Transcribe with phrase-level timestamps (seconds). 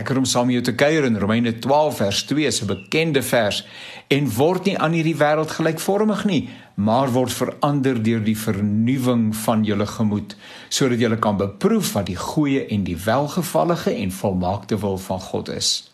[0.00, 3.22] Ek het hom saam met jou te kuier in Romeine 12 vers 2, 'n bekende
[3.22, 3.66] vers,
[4.08, 9.64] en word nie aan hierdie wêreld gelykvormig nie, maar word verander deur die vernuwing van
[9.64, 10.36] julle gemoed,
[10.68, 15.48] sodat julle kan beproef wat die goeie en die welgevallige en volmaakte wil van God
[15.48, 15.92] is.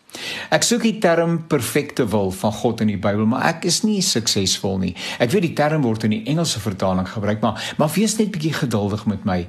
[0.50, 4.00] Ek soek die term perfekte wil van God in die Bybel, maar ek is nie
[4.02, 4.94] suksesvol nie.
[5.18, 8.52] Ek weet die term word in die Engelse vertaling gebruik, maar maar wees net bietjie
[8.52, 9.48] geduldig met my.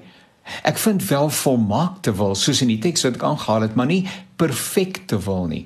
[0.63, 4.07] Ek vind wel volmaakte wil soos in die teks wat ek aangehaal het, maar nie
[4.35, 5.65] perfekte wil nie.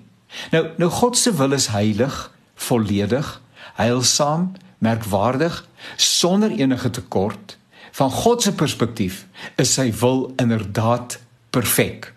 [0.51, 3.41] Nou nou God se wil is heilig, volledig,
[3.75, 7.57] heilsaam, merkwaardig, sonder enige tekort.
[7.91, 12.13] Van God se perspektief is sy wil inderdaad perfek.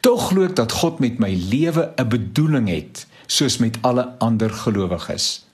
[0.00, 4.50] Tog glo ek dat God met my lewe 'n bedoeling het, soos met alle ander
[4.50, 5.46] gelowiges.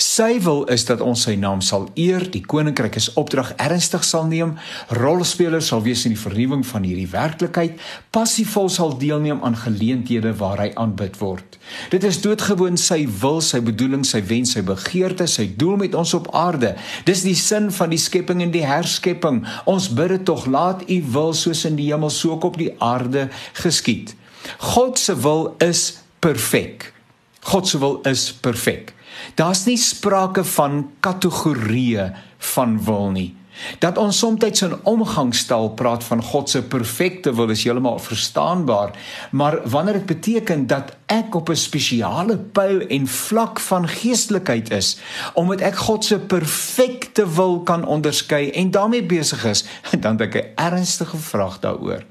[0.00, 4.26] Sy wil is dat ons sy naam sal eer, die koninkryk is opdrag ernstig sal
[4.30, 4.56] neem,
[5.00, 7.80] rolspelers sal wees in die vernuwing van hierdie werklikheid,
[8.14, 11.58] passievol sal deelneem aan geleenthede waar hy aanbid word.
[11.92, 16.14] Dit is doodgewoon sy wil, sy bedoeling, sy wens, sy begeerte, sy doel met ons
[16.18, 16.74] op aarde.
[17.08, 19.42] Dis die sin van die skepping en die herskepping.
[19.70, 22.72] Ons bid dit tog laat u wil soos in die hemel so ook op die
[22.82, 23.28] aarde
[23.62, 24.14] geskied.
[24.74, 26.90] God se wil is perfek.
[27.40, 28.94] God se wil is perfek.
[29.34, 32.10] Daar's nie sprake van kategorieë
[32.54, 33.30] van wil nie.
[33.78, 38.90] Dat ons soms in omgangstaal praat van God se perfekte wil is heeltemal verstaanbaar,
[39.30, 44.96] maar wanneer dit beteken dat ek op 'n spesiale pyl en vlak van geestelikheid is,
[45.34, 49.64] omdat ek God se perfekte wil kan onderskei en daarmee besig is,
[50.00, 52.04] dan het ek 'n ernstige vraag daaroor.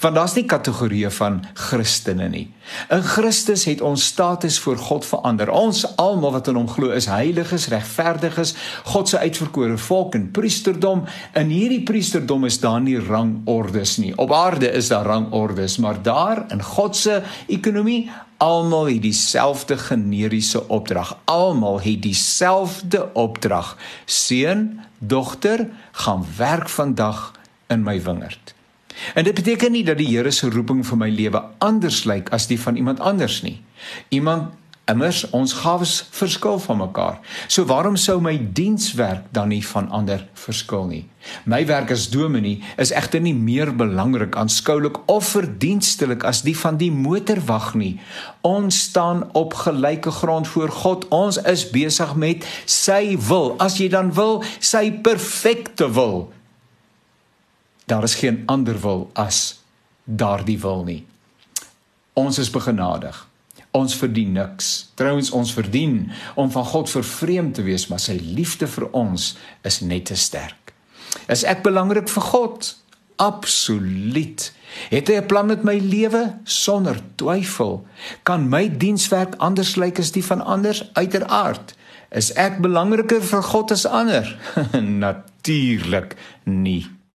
[0.00, 2.54] Want daar's nie kategorieë van Christene nie.
[2.88, 5.50] In Christus het ons status voor God verander.
[5.50, 8.54] Ons almal wat in hom glo is heiliges, regverdiges,
[8.84, 10.30] God se uitverkore volk en
[10.90, 11.04] priesterdom.
[11.34, 14.12] In hierdie priesterdom is daar nie rangordes nie.
[14.16, 20.68] Op aarde is daar rangordes, maar daar in God se ekonomie almal het dieselfde generiese
[20.68, 21.18] opdrag.
[21.24, 23.76] Almal het dieselfde opdrag.
[24.06, 27.32] Seun, dogter, gaan werk vandag
[27.68, 28.54] in my wingerd.
[29.14, 32.48] En dit beteken nie dat die Here se roeping vir my lewe anders lyk as
[32.50, 33.60] die van iemand anders nie.
[34.08, 34.52] Iemand
[34.90, 37.20] immers ons gawes verskil van mekaar.
[37.48, 41.04] So waarom sou my dienswerk dan nie van ander verskil nie?
[41.44, 46.80] My werk as dominee is egter nie meer belangrik aanskoulik of verdienstelik as die van
[46.80, 47.94] die motorwag nie.
[48.46, 51.06] Ons staan op gelyke grond voor God.
[51.14, 53.54] Ons is besig met sy wil.
[53.60, 56.30] As jy dan wil, sy perfekte wil
[57.90, 59.60] daar is geen ander wil as
[60.04, 61.06] daardie wil nie.
[62.12, 63.29] Ons is begenadig.
[63.70, 64.90] Ons verdien niks.
[64.98, 69.80] Trouwens ons verdien om van God vervreem te wees, maar sy liefde vir ons is
[69.80, 70.74] net te sterk.
[71.30, 72.74] Is ek belangrik vir God?
[73.20, 74.52] Absoluut.
[74.90, 76.38] Het hy 'n plan met my lewe?
[76.44, 77.86] Sonder twyfel.
[78.22, 80.90] Kan my dienswerk anders lyk as die van ander?
[80.92, 81.74] Uiteraard.
[82.10, 84.38] Is ek belangriker vir God as ander?
[85.06, 86.99] Natuurlik nie.